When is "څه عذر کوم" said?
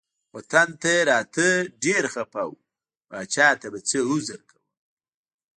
3.89-4.63